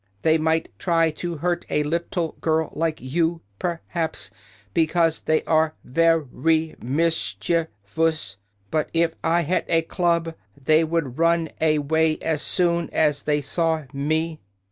They 0.23 0.39
might 0.39 0.69
try 0.79 1.11
to 1.21 1.37
hurt 1.37 1.63
a 1.69 1.83
lit 1.83 2.09
tle 2.09 2.31
girl 2.41 2.71
like 2.73 2.99
you, 3.01 3.41
per 3.59 3.81
haps, 3.89 4.31
be 4.73 4.87
cause 4.87 5.21
they 5.21 5.43
are 5.43 5.75
ver 5.83 6.21
y 6.33 6.73
mis 6.81 7.35
chiev 7.35 7.67
ous. 7.99 8.37
But 8.71 8.89
if 8.95 9.13
I 9.23 9.41
had 9.41 9.65
a 9.67 9.83
club 9.83 10.33
they 10.57 10.83
would 10.83 11.19
run 11.19 11.49
a 11.61 11.77
way 11.77 12.17
as 12.19 12.41
soon 12.41 12.89
as 12.89 13.21
they 13.21 13.41
saw 13.41 13.83
me." 13.93 14.39